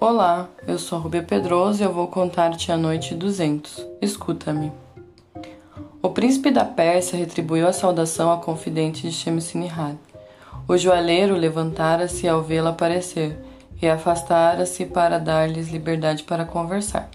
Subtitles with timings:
[0.00, 3.86] Olá, eu sou Rubia Pedroso e eu vou contar-te a noite 200.
[4.02, 4.72] Escuta-me.
[6.02, 9.94] O príncipe da Pérsia retribuiu a saudação à confidente de Shemsinihar.
[10.66, 13.38] O joalheiro levantara-se ao vê-la aparecer
[13.80, 17.08] e afastara-se para dar-lhes liberdade para conversar.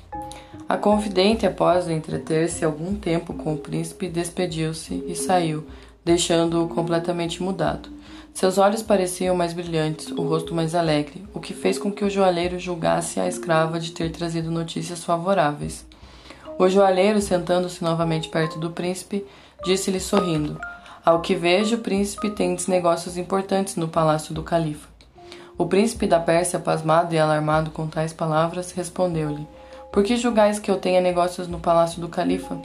[0.68, 5.68] A confidente, após entreter-se algum tempo com o príncipe, despediu-se e saiu,
[6.04, 7.99] deixando-o completamente mudado.
[8.40, 12.10] Seus olhos pareciam mais brilhantes, o rosto mais alegre, o que fez com que o
[12.10, 15.86] joalheiro julgasse a escrava de ter trazido notícias favoráveis.
[16.58, 19.26] O joalheiro, sentando-se novamente perto do príncipe,
[19.66, 20.58] disse-lhe sorrindo:
[21.04, 24.88] Ao que vejo, o príncipe tem negócios importantes no palácio do califa.
[25.58, 29.46] O príncipe da Pérsia, pasmado e alarmado com tais palavras, respondeu-lhe:
[29.92, 32.58] Por que julgais que eu tenha negócios no palácio do califa?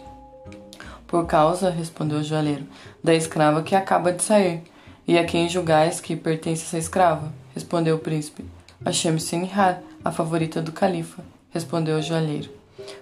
[1.09, 2.65] Por causa, respondeu o joalheiro,
[3.03, 4.63] da escrava que acaba de sair.
[5.07, 7.31] E a quem julgais que pertence essa escrava?
[7.55, 8.45] Respondeu o príncipe.
[8.83, 12.51] A Shamsinihar, a favorita do califa, respondeu o joalheiro.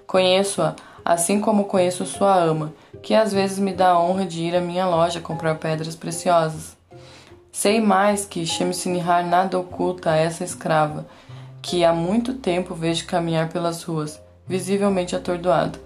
[0.07, 2.73] Conheço-a, assim como conheço sua ama,
[3.03, 6.77] que às vezes me dá a honra de ir à minha loja comprar pedras preciosas.
[7.53, 11.07] Sei mais que Shamsinihar nada oculta a essa escrava,
[11.61, 15.79] que há muito tempo vejo caminhar pelas ruas, visivelmente atordoada.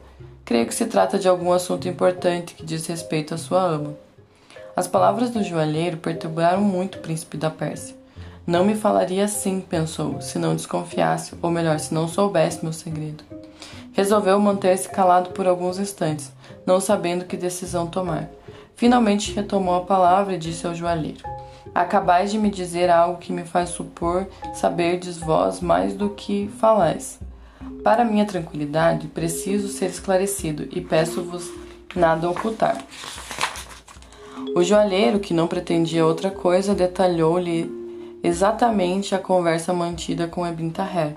[0.47, 4.05] Creio que se trata de algum assunto importante que diz respeito à sua ama.
[4.77, 7.96] As palavras do joalheiro perturbaram muito o príncipe da Pérsia.
[8.46, 13.24] Não me falaria assim, pensou, se não desconfiasse, ou melhor, se não soubesse meu segredo.
[13.92, 16.30] Resolveu manter-se calado por alguns instantes,
[16.66, 18.28] não sabendo que decisão tomar.
[18.74, 21.24] Finalmente retomou a palavra e disse ao joalheiro:
[21.74, 27.18] Acabais de me dizer algo que me faz supor saberdes vós mais do que falais.
[27.83, 31.50] Para minha tranquilidade, preciso ser esclarecido e peço-vos
[31.94, 32.77] nada ocultar.
[34.55, 37.70] O joalheiro, que não pretendia outra coisa, detalhou-lhe
[38.23, 41.17] exatamente a conversa mantida com Ebn Taher.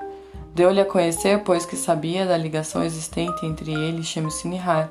[0.56, 4.90] Deu-lhe a conhecer, pois que sabia da ligação existente entre ele e Shemsinihar,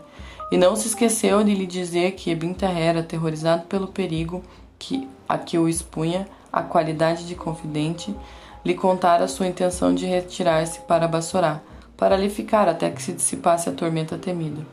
[0.53, 4.43] e não se esqueceu de lhe dizer que Ebn Taher, aterrorizado pelo perigo
[4.79, 8.15] que, a que o expunha, a qualidade de confidente,
[8.63, 11.63] lhe contara sua intenção de retirar-se para Bassorá,
[11.97, 14.67] para ali ficar até que se dissipasse a tormenta temida.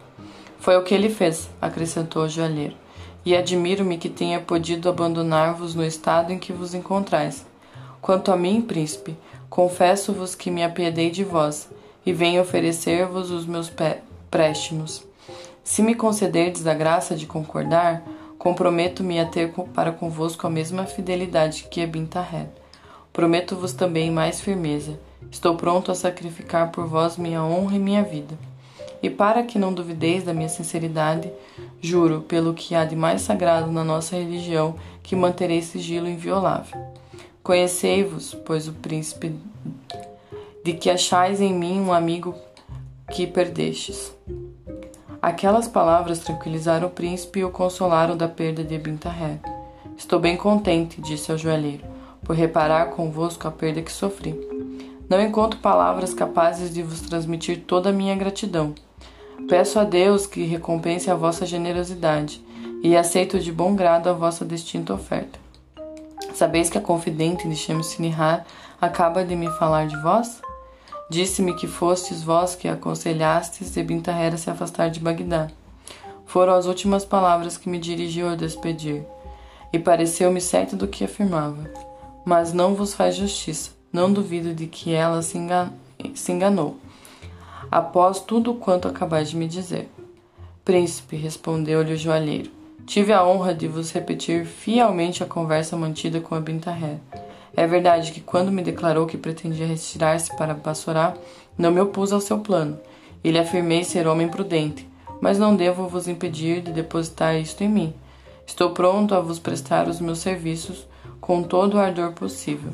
[0.59, 2.84] Foi o que ele fez, acrescentou o joalheiro
[3.25, 7.45] e admiro-me que tenha podido abandonar-vos no estado em que vos encontrais.
[8.01, 9.17] Quanto a mim, príncipe,
[9.49, 11.67] confesso-vos que me apiedei de vós,
[12.05, 13.71] e venho oferecer-vos os meus
[14.29, 15.03] préstimos.
[15.63, 18.03] Se me concederdes a graça de concordar,
[18.37, 22.47] comprometo-me a ter para convosco a mesma fidelidade que Ebin Taher.
[23.11, 24.99] Prometo-vos também mais firmeza.
[25.31, 28.37] Estou pronto a sacrificar por vós minha honra e minha vida.
[29.01, 31.31] E para que não duvideis da minha sinceridade,
[31.81, 36.79] juro, pelo que há de mais sagrado na nossa religião, que manterei sigilo inviolável.
[37.43, 39.35] Conhecei-vos, pois o príncipe,
[40.63, 42.33] de que achais em mim um amigo
[43.11, 44.11] que perdestes.
[45.21, 49.39] Aquelas palavras tranquilizaram o príncipe e o consolaram da perda de Bintaher.
[49.97, 51.83] Estou bem contente, disse ao joalheiro,
[52.23, 54.35] por reparar convosco a perda que sofri.
[55.07, 58.73] Não encontro palavras capazes de vos transmitir toda a minha gratidão.
[59.47, 62.43] Peço a Deus que recompense a vossa generosidade
[62.81, 65.37] e aceito de bom grado a vossa distinta oferta.
[66.33, 68.43] Sabeis que a confidente de Shemsinihar
[68.81, 70.41] acaba de me falar de vós?
[71.11, 75.49] Disse-me que fostes vós que aconselhastes Ebin a se afastar de Bagdá.
[76.25, 79.03] Foram as últimas palavras que me dirigiu a despedir,
[79.71, 81.69] e pareceu-me certo do que afirmava.
[82.25, 85.37] Mas não vos faz justiça, não duvido de que ela se,
[86.15, 86.77] se enganou
[87.71, 89.89] após tudo quanto acabais de me dizer.
[90.63, 92.51] Príncipe, respondeu-lhe o joalheiro,
[92.85, 96.97] tive a honra de vos repetir fielmente a conversa mantida com Abintaher.
[97.55, 101.13] É verdade que quando me declarou que pretendia retirar-se para Bassorá,
[101.57, 102.77] não me opus ao seu plano,
[103.23, 104.87] e lhe afirmei ser homem prudente,
[105.21, 107.93] mas não devo vos impedir de depositar isto em mim.
[108.45, 110.85] Estou pronto a vos prestar os meus serviços
[111.19, 112.71] com todo o ardor possível.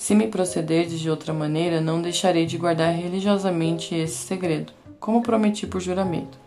[0.00, 5.66] Se me procederdes de outra maneira, não deixarei de guardar religiosamente esse segredo, como prometi
[5.66, 6.38] por juramento.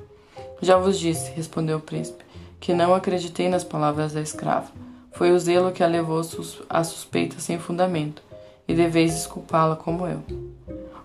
[0.60, 2.26] Já vos disse, respondeu o príncipe,
[2.60, 4.72] que não acreditei nas palavras da escrava.
[5.12, 6.20] Foi o zelo que a levou
[6.68, 8.24] a suspeita sem fundamento,
[8.68, 10.24] e deveis desculpá-la como eu.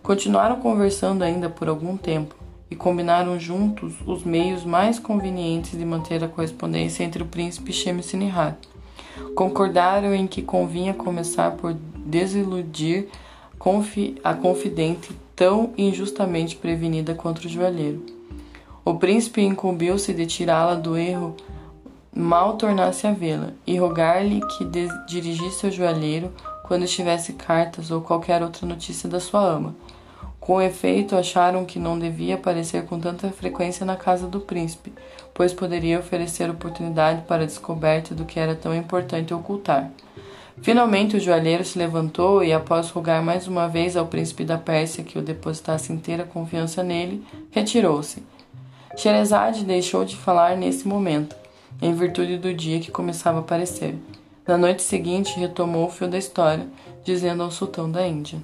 [0.02, 2.34] Continuaram conversando ainda por algum tempo
[2.70, 7.74] e combinaram juntos os meios mais convenientes de manter a correspondência entre o príncipe e
[7.74, 8.56] Shemsinihar.
[9.34, 13.08] Concordaram em que convinha começar por desiludir
[14.24, 18.04] a confidente tão injustamente prevenida contra o joalheiro.
[18.84, 21.36] O príncipe incumbiu-se de tirá-la do erro
[22.14, 24.64] mal tornasse a vê-la, e rogar-lhe que
[25.06, 26.32] dirigisse ao joalheiro
[26.64, 29.76] quando estivesse cartas ou qualquer outra notícia da sua ama.
[30.40, 34.92] Com efeito, acharam que não devia aparecer com tanta frequência na casa do príncipe,
[35.32, 39.90] pois poderia oferecer oportunidade para a descoberta do que era tão importante ocultar.
[40.62, 45.04] Finalmente o joalheiro se levantou e, após rogar mais uma vez ao príncipe da Pérsia
[45.04, 48.22] que o depositasse inteira confiança nele, retirou-se.
[48.96, 51.36] Sherazade deixou de falar nesse momento,
[51.80, 53.94] em virtude do dia que começava a aparecer.
[54.46, 56.66] Na noite seguinte, retomou o fio da história,
[57.04, 58.40] dizendo ao sultão da Índia.